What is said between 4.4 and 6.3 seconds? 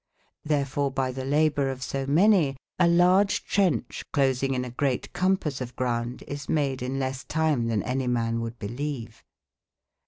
in a greate compasse of grounde,